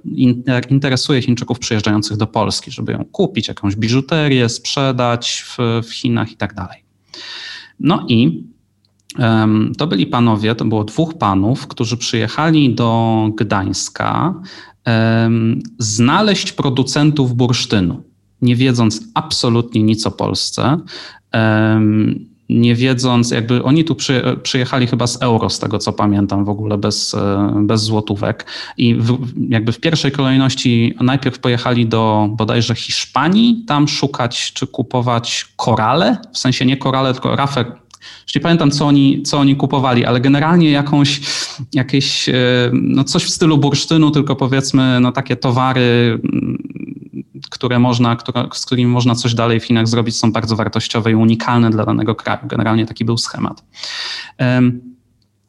[0.71, 6.37] interesuje Chińczyków przyjeżdżających do Polski, żeby ją kupić, jakąś biżuterię, sprzedać w, w Chinach i
[6.37, 6.85] tak dalej.
[7.81, 8.45] No i
[9.79, 14.35] to byli panowie, to było dwóch panów, którzy przyjechali do Gdańska
[15.79, 18.03] znaleźć producentów bursztynu,
[18.43, 20.79] nie wiedząc absolutnie nic o Polsce.
[22.51, 26.49] Nie wiedząc, jakby oni tu przy, przyjechali chyba z euro, z tego co pamiętam, w
[26.49, 28.47] ogóle bez, e, bez złotówek.
[28.77, 35.47] I w, jakby w pierwszej kolejności najpierw pojechali do bodajże Hiszpanii, tam szukać czy kupować
[35.57, 37.65] korale, w sensie nie korale, tylko rafę
[38.27, 41.21] już nie pamiętam, co oni, co oni kupowali, ale generalnie jakąś,
[41.75, 42.33] jakieś, e,
[42.73, 46.21] no coś w stylu bursztynu, tylko powiedzmy, no takie towary
[47.51, 51.15] które można, które, z którymi można coś dalej w Chinach zrobić, są bardzo wartościowe i
[51.15, 52.41] unikalne dla danego kraju.
[52.45, 53.65] Generalnie taki był schemat.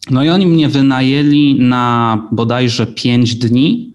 [0.09, 3.93] No i oni mnie wynajęli na bodajże 5 dni.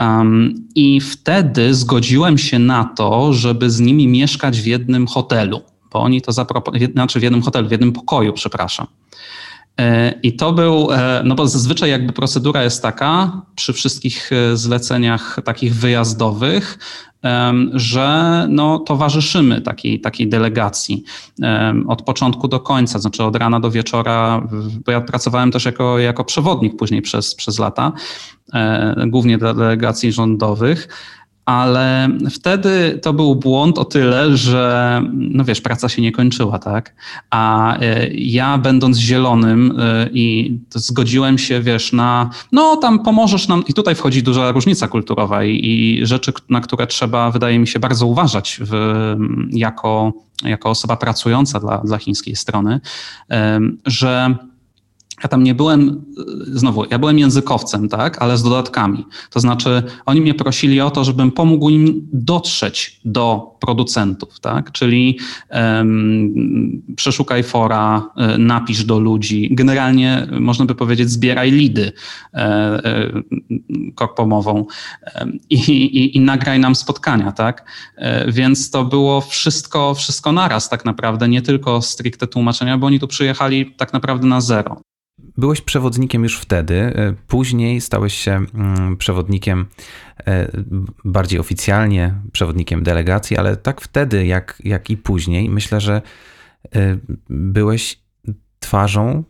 [0.00, 6.00] Um, I wtedy zgodziłem się na to, żeby z nimi mieszkać w jednym hotelu, bo
[6.00, 8.86] oni to zaproponowali, znaczy w jednym hotelu, w jednym pokoju, przepraszam.
[9.80, 14.56] E, I to był, e, no bo zazwyczaj jakby procedura jest taka przy wszystkich e,
[14.56, 16.78] zleceniach takich wyjazdowych,
[17.72, 21.04] że no, towarzyszymy takiej, takiej delegacji
[21.88, 24.48] od początku do końca, znaczy od rana do wieczora,
[24.84, 27.92] bo ja pracowałem też jako, jako przewodnik później przez, przez lata,
[29.06, 30.88] głównie dla delegacji rządowych
[31.46, 36.94] ale wtedy to był błąd o tyle, że no wiesz, praca się nie kończyła, tak?
[37.30, 43.64] A e, ja będąc zielonym e, i zgodziłem się, wiesz, na no tam pomożesz nam
[43.68, 47.78] i tutaj wchodzi duża różnica kulturowa i, i rzeczy, na które trzeba, wydaje mi się,
[47.78, 48.74] bardzo uważać w,
[49.50, 50.12] jako,
[50.44, 52.80] jako osoba pracująca dla, dla chińskiej strony,
[53.86, 54.36] że
[55.22, 56.04] ja tam nie byłem,
[56.52, 59.04] znowu, ja byłem językowcem, tak, ale z dodatkami.
[59.30, 65.18] To znaczy, oni mnie prosili o to, żebym pomógł im dotrzeć do producentów, tak, czyli
[65.50, 69.48] um, przeszukaj fora, e, napisz do ludzi.
[69.50, 71.92] Generalnie można by powiedzieć, zbieraj lidy
[72.34, 73.22] e, e,
[73.94, 74.66] korpomową
[75.50, 77.70] i, i, i, nagraj nam spotkania, tak.
[77.96, 83.00] E, więc to było wszystko, wszystko naraz tak naprawdę, nie tylko stricte tłumaczenia, bo oni
[83.00, 84.80] tu przyjechali tak naprawdę na zero.
[85.18, 89.66] Byłeś przewodnikiem już wtedy, e, później stałeś się mm, przewodnikiem
[90.26, 90.50] e,
[91.04, 96.02] bardziej oficjalnie, przewodnikiem delegacji, ale tak wtedy, jak, jak i później, myślę, że
[96.74, 96.98] e,
[97.28, 98.00] byłeś
[98.60, 99.24] twarzą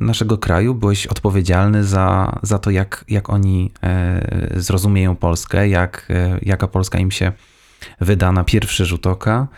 [0.00, 3.72] naszego kraju, byłeś odpowiedzialny za, za to, jak, jak oni
[4.54, 6.08] zrozumieją Polskę, jak,
[6.42, 7.32] jaka Polska im się
[8.00, 9.48] wyda na pierwszy rzut oka.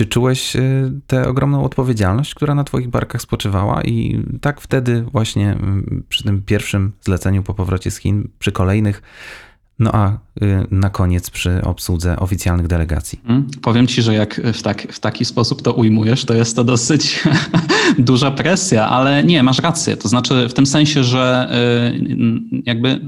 [0.00, 0.62] Czy czułeś e,
[1.06, 3.82] tę ogromną odpowiedzialność, która na Twoich barkach spoczywała?
[3.82, 5.56] I tak wtedy, właśnie
[6.08, 9.02] przy tym pierwszym zleceniu po powrocie z Chin, przy kolejnych,
[9.78, 10.18] no a y,
[10.70, 13.20] na koniec przy obsłudze oficjalnych delegacji.
[13.26, 16.64] Hmm, powiem ci, że jak w, tak, w taki sposób to ujmujesz, to jest to
[16.64, 17.22] dosyć
[17.98, 19.96] duża presja, ale nie, masz rację.
[19.96, 21.50] To znaczy w tym sensie, że
[21.92, 23.00] y, jakby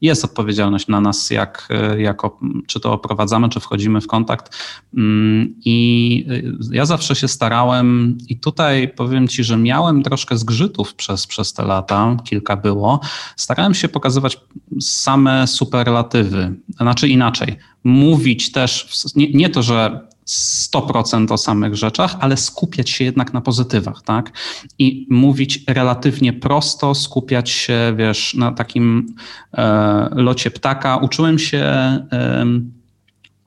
[0.00, 4.56] jest odpowiedzialność na nas, jak, jako, czy to oprowadzamy, czy wchodzimy w kontakt.
[4.96, 6.26] Mm, I
[6.72, 11.64] ja zawsze się starałem, i tutaj powiem Ci, że miałem troszkę zgrzytów przez, przez te
[11.64, 13.00] lata, kilka było.
[13.36, 14.40] Starałem się pokazywać
[14.80, 22.36] same superlatywy, znaczy inaczej, mówić też, nie, nie to, że 100% o samych rzeczach, ale
[22.36, 24.32] skupiać się jednak na pozytywach, tak?
[24.78, 29.14] I mówić relatywnie prosto, skupiać się, wiesz, na takim
[29.52, 30.96] e, locie ptaka.
[30.96, 31.58] Uczyłem się.
[31.58, 32.46] E,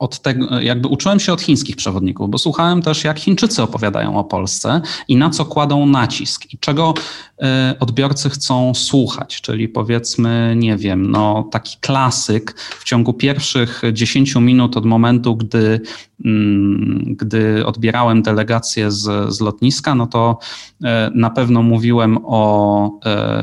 [0.00, 4.24] od tego, jakby uczyłem się od chińskich przewodników, bo słuchałem też, jak Chińczycy opowiadają o
[4.24, 7.44] Polsce i na co kładą nacisk i czego y,
[7.78, 9.40] odbiorcy chcą słuchać.
[9.40, 15.80] Czyli powiedzmy, nie wiem, no taki klasyk w ciągu pierwszych 10 minut od momentu, gdy,
[16.24, 20.38] mm, gdy odbierałem delegację z, z lotniska, no to
[20.80, 22.90] y, na pewno mówiłem o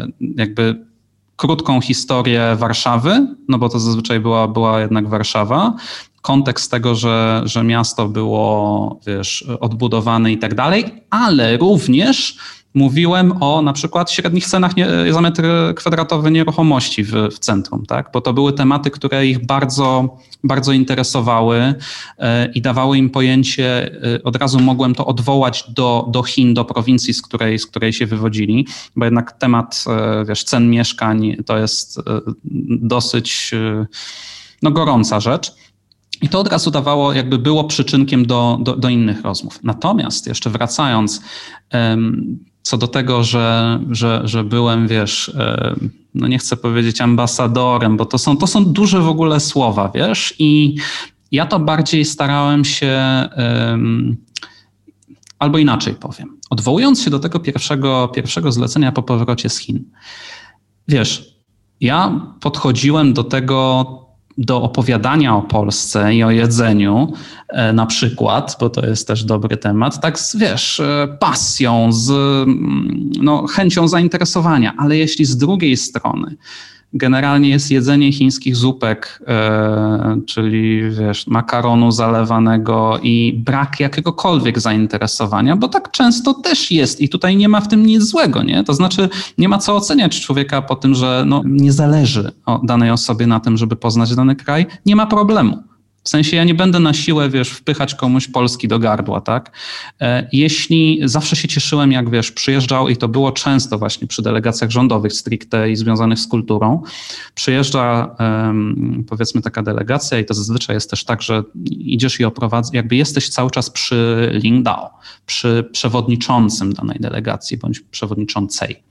[0.07, 0.87] y, jakby
[1.37, 5.73] krótką historię Warszawy, no bo to zazwyczaj była, była jednak Warszawa,
[6.21, 12.37] kontekst tego, że, że miasto było wiesz, odbudowane i tak dalej, ale również
[12.77, 15.43] mówiłem o na przykład średnich cenach nie, za metr
[15.75, 18.09] kwadratowy nieruchomości w, w, centrum, tak?
[18.13, 21.73] bo to były tematy, które ich bardzo, bardzo interesowały
[22.17, 26.65] e, i dawały im pojęcie, e, od razu mogłem to odwołać do, do Chin, do
[26.65, 31.57] prowincji, z której, z której się wywodzili, bo jednak temat e, wiesz, cen mieszkań to
[31.57, 32.01] jest
[32.81, 33.51] dosyć
[34.61, 35.53] no, gorąca rzecz.
[36.21, 39.59] I to od razu dawało, jakby było przyczynkiem do, do, do innych rozmów.
[39.63, 41.21] Natomiast jeszcze wracając
[42.67, 48.05] co do tego, że, że, że byłem, wiesz, um, no nie chcę powiedzieć ambasadorem, bo
[48.05, 50.75] to są, to są duże w ogóle słowa, wiesz, i
[51.31, 52.99] ja to bardziej starałem się,
[55.39, 59.83] albo inaczej powiem, odwołując się do tego pierwszego, pierwszego zlecenia po powrocie z Chin.
[60.87, 61.35] Wiesz,
[61.81, 64.06] ja podchodziłem do tego
[64.37, 67.13] do opowiadania o Polsce i o jedzeniu,
[67.49, 72.09] e, na przykład, bo to jest też dobry temat, tak z, wiesz, e, pasją, z
[72.09, 76.35] mm, no, chęcią zainteresowania, ale jeśli z drugiej strony
[76.93, 85.67] generalnie jest jedzenie chińskich zupek, e, czyli wiesz, makaronu zalewanego i brak jakiegokolwiek zainteresowania, bo
[85.67, 88.63] tak często też jest i tutaj nie ma w tym nic złego, nie?
[88.63, 92.31] To znaczy nie ma co oceniać człowieka po tym, że no, nie zależy
[92.63, 95.63] danej osobie na tym, żeby poznać dany kraj, nie ma problemu.
[96.07, 99.51] W sensie ja nie będę na siłę, wiesz, wpychać komuś Polski do gardła, tak?
[100.01, 104.69] E, jeśli zawsze się cieszyłem, jak wiesz, przyjeżdżał i to było często właśnie przy delegacjach
[104.69, 106.83] rządowych stricte i związanych z kulturą,
[107.35, 108.15] przyjeżdża
[109.07, 113.29] powiedzmy taka delegacja i to zazwyczaj jest też tak, że idziesz i oprowadzasz, jakby jesteś
[113.29, 114.89] cały czas przy Lingdao,
[115.25, 118.83] przy przewodniczącym danej delegacji bądź przewodniczącej.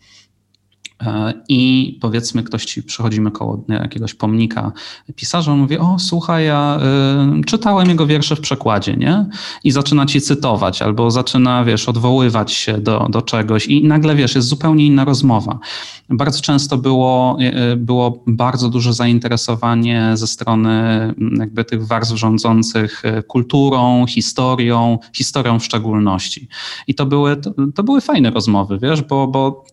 [1.02, 4.72] E, I powiedzmy, ktoś ci przychodzimy koło jakiegoś pomnika
[5.16, 6.80] pisarza, on mówi: O, słuchaj, ja
[7.40, 9.26] y, czytałem jego wiersze w przekładzie, nie?
[9.64, 14.34] I zaczyna ci cytować, albo zaczyna, wiesz, odwoływać się do, do czegoś, i nagle wiesz,
[14.34, 15.58] jest zupełnie inna rozmowa.
[16.08, 17.38] Bardzo często było,
[17.72, 24.98] y, było bardzo duże zainteresowanie ze strony mm, jakby tych warstw rządzących y, kulturą, historią,
[25.12, 26.48] historią w szczególności.
[26.86, 29.64] I to były, to, to były fajne rozmowy, wiesz, bo, bo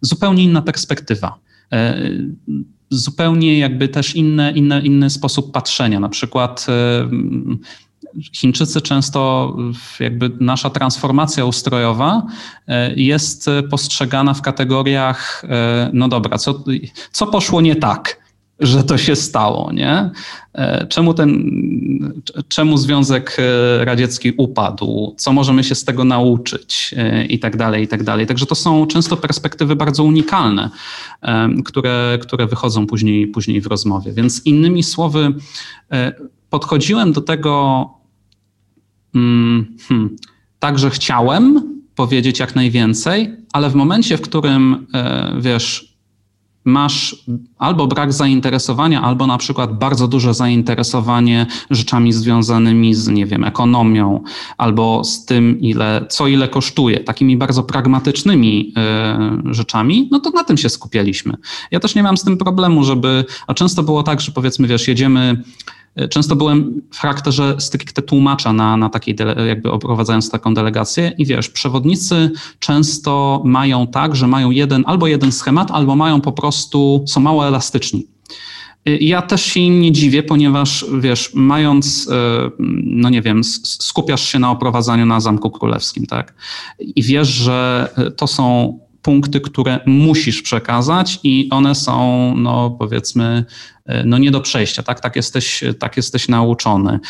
[0.00, 1.38] zupełnie inna perspektywa
[1.72, 2.00] e,
[2.90, 6.00] zupełnie jakby też inny, inny sposób patrzenia.
[6.00, 7.08] Na przykład e,
[8.32, 9.56] Chińczycy często,
[10.00, 12.22] jakby nasza transformacja ustrojowa
[12.68, 15.44] e, jest postrzegana w kategoriach,
[15.92, 16.64] no dobra, co,
[17.12, 18.21] co poszło nie tak?
[18.62, 20.10] Że to się stało, nie?
[20.54, 21.50] E, czemu ten,
[22.48, 27.84] czemu Związek e, Radziecki upadł, co możemy się z tego nauczyć e, i tak dalej,
[27.84, 28.26] i tak dalej.
[28.26, 30.70] Także to są często perspektywy bardzo unikalne,
[31.64, 34.12] które, które wychodzą później, później w rozmowie.
[34.12, 35.34] Więc innymi słowy,
[36.50, 37.88] podchodziłem do tego
[39.12, 39.76] hmm,
[40.58, 41.62] tak, że chciałem
[41.94, 44.86] powiedzieć jak najwięcej, ale w momencie, w którym
[45.40, 45.91] wiesz,
[46.64, 47.16] masz
[47.58, 54.20] albo brak zainteresowania, albo na przykład bardzo duże zainteresowanie rzeczami związanymi z, nie wiem, ekonomią,
[54.58, 58.74] albo z tym, ile, co ile kosztuje, takimi bardzo pragmatycznymi
[59.50, 61.34] y, rzeczami, no to na tym się skupialiśmy.
[61.70, 64.88] Ja też nie mam z tym problemu, żeby, a często było tak, że powiedzmy, wiesz,
[64.88, 65.42] jedziemy
[66.10, 69.16] Często byłem w charakterze stricte tłumacza na, na takiej,
[69.48, 75.32] jakby oprowadzając taką delegację i wiesz, przewodnicy często mają tak, że mają jeden, albo jeden
[75.32, 78.06] schemat, albo mają po prostu, są mało elastyczni.
[78.84, 82.50] Ja też się im nie dziwię, ponieważ wiesz, mając, e,
[82.84, 86.34] no nie wiem, skupiasz się na oprowadzaniu na Zamku Królewskim, tak?
[86.78, 93.44] I wiesz, że to są punkty, które musisz przekazać i one są, no powiedzmy,
[93.86, 95.00] e, no nie do przejścia, tak?
[95.00, 97.00] Tak jesteś, tak jesteś nauczony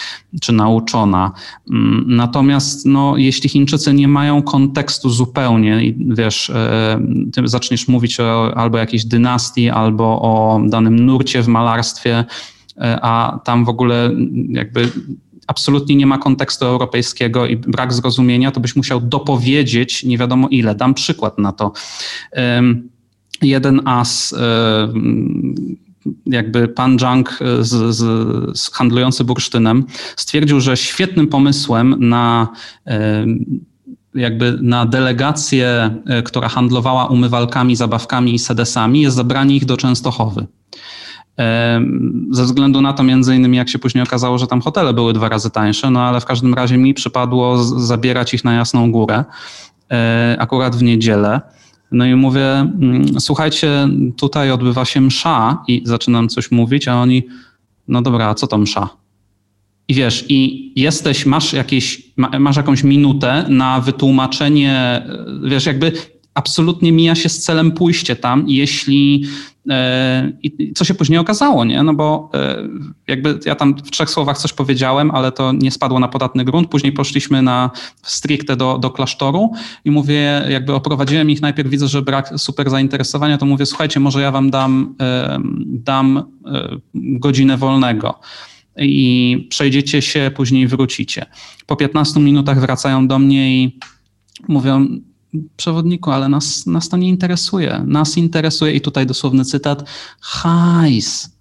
[0.40, 1.32] czy nauczona.
[1.70, 7.00] Mm, natomiast no, jeśli Chińczycy nie mają kontekstu zupełnie i wiesz, e,
[7.32, 12.24] ty zaczniesz mówić o albo jakiejś dynastii, albo o danym nurcie w malarstwie,
[12.76, 14.10] e, a tam w ogóle
[14.48, 14.88] jakby
[15.46, 20.74] absolutnie nie ma kontekstu europejskiego i brak zrozumienia, to byś musiał dopowiedzieć nie wiadomo ile.
[20.74, 21.72] Dam przykład na to.
[23.42, 24.34] Jeden as
[26.26, 29.84] jakby pan Zhang z, z, z handlujący bursztynem
[30.16, 32.48] stwierdził, że świetnym pomysłem na
[34.14, 40.46] jakby na delegację, e, która handlowała umywalkami, zabawkami i sedesami, jest zabranie ich do Częstochowy.
[42.30, 45.28] Ze względu na to, między innymi, jak się później okazało, że tam hotele były dwa
[45.28, 49.24] razy tańsze, no ale w każdym razie mi przypadło zabierać ich na Jasną Górę,
[49.90, 51.40] e, akurat w niedzielę.
[51.92, 57.22] No i mówię, mm, słuchajcie, tutaj odbywa się msza i zaczynam coś mówić, a oni,
[57.88, 58.88] no dobra, a co to msza?
[59.88, 65.92] I wiesz, i jesteś, masz, jakieś, masz jakąś minutę na wytłumaczenie, e, wiesz, jakby
[66.34, 69.24] absolutnie mija się z celem pójście tam, jeśli
[69.70, 71.82] e, i co się później okazało, nie?
[71.82, 72.68] No bo e,
[73.08, 76.68] jakby ja tam w trzech słowach coś powiedziałem, ale to nie spadło na podatny grunt.
[76.68, 77.70] Później poszliśmy na
[78.02, 79.52] stricte do, do klasztoru
[79.84, 84.20] i mówię, jakby oprowadziłem ich, najpierw widzę, że brak super zainteresowania, to mówię, słuchajcie, może
[84.20, 86.22] ja wam dam, e, dam
[86.94, 88.20] godzinę wolnego
[88.76, 91.26] i przejdziecie się, później wrócicie.
[91.66, 93.78] Po 15 minutach wracają do mnie i
[94.48, 94.86] mówią,
[95.56, 97.84] przewodniku, ale nas, nas to nie interesuje.
[97.86, 99.90] Nas interesuje, i tutaj dosłowny cytat,
[100.20, 101.36] hajs,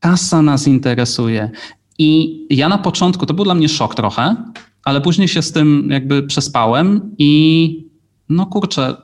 [0.00, 1.50] kasa nas interesuje.
[1.98, 4.36] I ja na początku, to był dla mnie szok trochę,
[4.84, 7.84] ale później się z tym jakby przespałem i
[8.28, 8.96] no kurczę,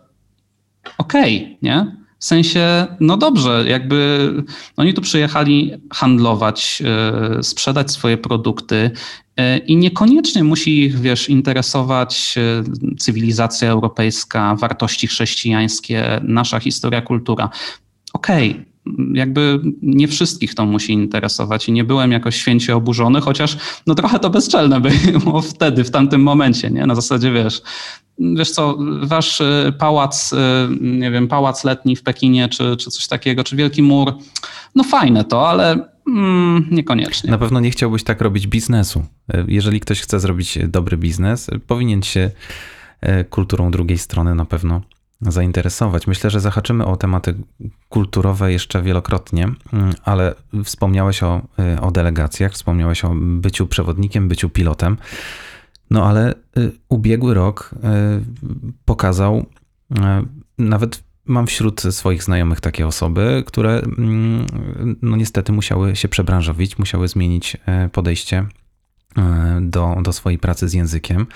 [0.98, 1.96] okej, okay, nie?
[2.18, 4.30] W sensie, no dobrze, jakby
[4.76, 6.82] oni tu przyjechali handlować,
[7.36, 8.90] yy, sprzedać swoje produkty
[9.66, 17.50] I niekoniecznie musi ich, wiesz, interesować e, cywilizacja europejska, wartości chrześcijańskie, nasza historia, kultura.
[18.12, 18.68] Okej, okay
[19.14, 24.18] jakby nie wszystkich to musi interesować i nie byłem jakoś święcie oburzony, chociaż no trochę
[24.18, 24.80] to bezczelne
[25.24, 26.86] było wtedy, w tamtym momencie, nie?
[26.86, 27.62] Na zasadzie, wiesz,
[28.18, 30.34] wiesz co, wasz e, pałac,
[30.80, 34.14] nie wiem, pałac letni w Pekinie, czy, czy coś takiego, czy Wielki Mur,
[34.74, 37.30] no fajne to, ale Mm, niekoniecznie.
[37.30, 39.04] Na pewno nie chciałbyś tak robić biznesu.
[39.34, 42.30] E, Jeżeli ktoś chce zrobić dobry biznes, e, powinien się
[43.00, 44.80] e, kulturą drugiej strony na pewno
[45.20, 46.06] zainteresować.
[46.06, 47.34] Myślę, że zahaczymy o tematy
[47.88, 50.34] kulturowe jeszcze wielokrotnie, mm, ale
[50.64, 51.42] wspomniałeś o,
[51.80, 54.96] o delegacjach, wspomniałeś o byciu przewodnikiem, byciu pilotem.
[55.90, 56.34] No ale
[56.88, 57.74] ubiegły rok
[58.84, 59.46] pokazał,
[60.58, 64.46] nawet mam wśród swoich znajomych takie osoby, które mm,
[65.02, 68.46] no niestety musiały się przebranżowić, musiały zmienić e, podejście
[69.16, 71.26] e, do, do swojej pracy z językiem,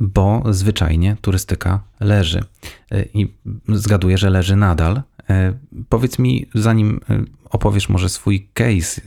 [0.00, 2.44] bo zwyczajnie turystyka leży.
[2.90, 3.34] E, I
[3.68, 5.02] zgaduję, że leży nadal.
[5.88, 7.00] Powiedz mi, zanim
[7.44, 9.00] opowiesz może swój case,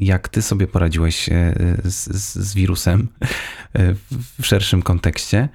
[0.00, 1.30] jak ty sobie poradziłeś
[1.84, 3.08] z, z, wirusem
[4.40, 5.48] w szerszym kontekście.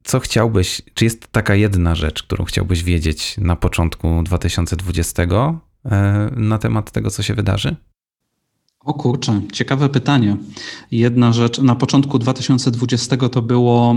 [0.00, 6.30] E, Co chciałbyś, czy jest taka jedna rzecz, którą chciałbyś wiedzieć na początku 2020 e,
[6.36, 7.76] na temat tego, co się wydarzy?
[8.80, 10.36] O kurczę, ciekawe pytanie.
[10.90, 13.96] Jedna rzecz, na początku 2020 to było,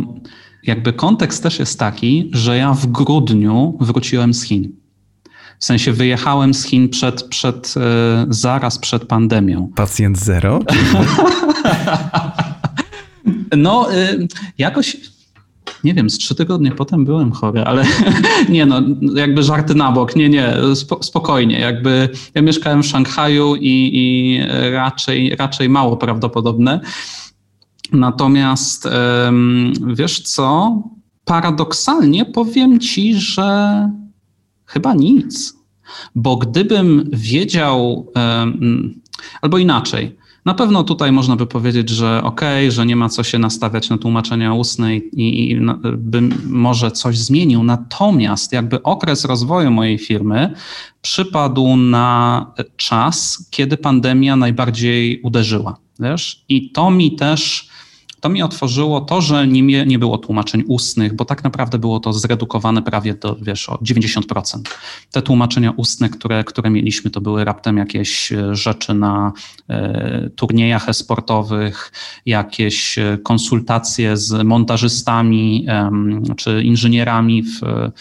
[0.63, 4.75] jakby kontekst też jest taki, że ja w grudniu wróciłem z Chin.
[5.59, 9.71] W sensie wyjechałem z Chin przed, przed, e, zaraz przed pandemią.
[9.75, 10.59] Pacjent zero?
[13.57, 14.27] No, y,
[14.57, 14.97] jakoś,
[15.84, 17.86] nie wiem, z trzy tygodnie potem byłem chory, ale
[18.49, 18.81] nie no,
[19.15, 24.39] jakby żarty na bok, nie, nie, spo, spokojnie, jakby ja mieszkałem w Szanghaju i, i
[24.71, 26.79] raczej, raczej mało prawdopodobne.
[27.91, 28.89] Natomiast
[29.88, 30.77] wiesz co,
[31.25, 33.89] paradoksalnie powiem ci, że
[34.65, 35.53] chyba nic,
[36.15, 38.11] bo gdybym wiedział,
[39.41, 43.39] albo inaczej, na pewno tutaj można by powiedzieć, że okej, że nie ma co się
[43.39, 45.59] nastawiać na tłumaczenia ustne i, i, i
[45.97, 47.63] bym może coś zmienił.
[47.63, 50.53] Natomiast jakby okres rozwoju mojej firmy
[51.01, 52.45] przypadł na
[52.77, 55.77] czas, kiedy pandemia najbardziej uderzyła.
[55.99, 56.45] Wiesz?
[56.49, 57.69] I to mi też
[58.24, 62.13] to mi otworzyło to, że nie, nie było tłumaczeń ustnych, bo tak naprawdę było to
[62.13, 64.59] zredukowane prawie do, wiesz, o 90%.
[65.11, 69.32] Te tłumaczenia ustne, które, które mieliśmy, to były raptem jakieś e, rzeczy na
[69.69, 71.91] e, turniejach e-sportowych,
[72.26, 77.91] jakieś e, konsultacje z montażystami em, czy inżynierami w, e,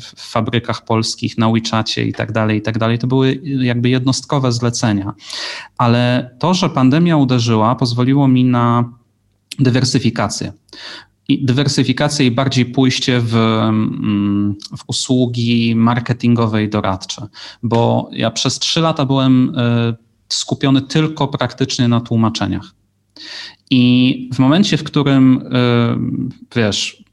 [0.00, 2.98] w fabrykach polskich na WeChacie i tak dalej, i tak dalej.
[2.98, 5.14] To były jakby jednostkowe zlecenia.
[5.78, 8.84] Ale to, że pandemia uderzyła, pozwoliło mi na
[9.58, 10.52] dywersyfikację.
[11.28, 17.26] I dywersyfikację i bardziej pójście w, mm, w usługi marketingowe i doradcze,
[17.62, 19.94] bo ja przez trzy lata byłem e,
[20.28, 22.74] skupiony tylko praktycznie na tłumaczeniach.
[23.70, 25.96] I w momencie, w którym e,
[26.56, 27.04] wiesz,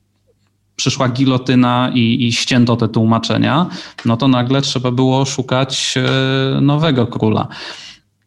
[0.76, 3.70] przyszła gilotyna i, i ścięto te tłumaczenia,
[4.06, 7.48] no to nagle trzeba było szukać e, nowego króla.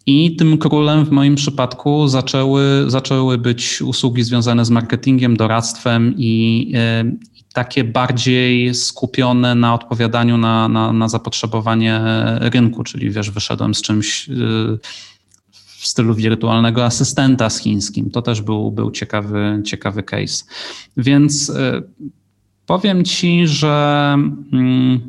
[0.06, 6.72] I tym królem w moim przypadku zaczęły, zaczęły być usługi związane z marketingiem, doradztwem i,
[6.74, 12.00] e, i takie bardziej skupione na odpowiadaniu na, na, na zapotrzebowanie
[12.40, 14.32] rynku, czyli wiesz, wyszedłem z czymś e,
[15.56, 18.10] w stylu wirtualnego asystenta z chińskim.
[18.10, 20.44] To też był, był ciekawy, ciekawy case.
[20.96, 21.82] Więc e,
[22.66, 24.16] powiem ci, że.
[24.52, 25.00] Mm,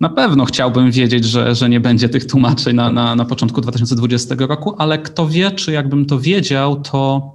[0.00, 4.34] na pewno chciałbym wiedzieć, że, że nie będzie tych tłumaczeń na, na, na początku 2020
[4.38, 7.34] roku, ale kto wie, czy jakbym to wiedział, to,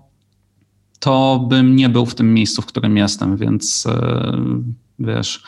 [1.00, 4.38] to bym nie był w tym miejscu, w którym jestem, więc e,
[5.00, 5.44] wiesz,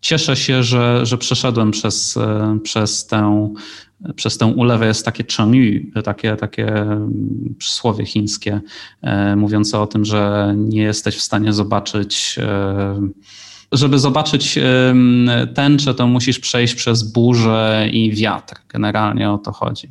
[0.00, 3.48] cieszę się, że, że przeszedłem przez, e, przez tę
[4.16, 4.86] przez tę ulewę.
[4.86, 6.86] Jest takie chengyu, takie, takie
[7.58, 8.60] przysłowie chińskie,
[9.02, 12.38] e, mówiące o tym, że nie jesteś w stanie zobaczyć
[13.72, 14.58] żeby zobaczyć
[15.54, 18.54] tęczę, to musisz przejść przez burzę i wiatr.
[18.68, 19.88] Generalnie o to chodzi.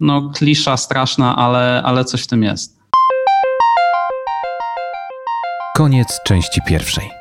[0.00, 2.76] No, klisza straszna, ale, ale coś w tym jest.
[5.76, 7.15] Koniec części pierwszej.